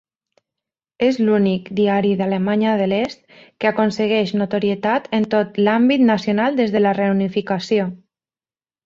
És 1.07 1.17
l'únic 1.25 1.67
diari 1.79 2.13
d'Alemanya 2.21 2.71
de 2.79 2.87
l'Est 2.93 3.21
que 3.63 3.69
aconsegueix 3.71 4.33
notorietat 4.43 5.05
en 5.19 5.29
tot 5.35 5.61
l'àmbit 5.69 6.05
nacional 6.07 6.59
des 6.61 6.75
de 6.77 6.83
la 6.83 6.95
reunificació. 7.01 7.87